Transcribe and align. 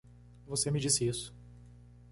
Você 0.47 0.71
me 0.71 0.79
disse 0.79 1.07
isso. 1.07 1.31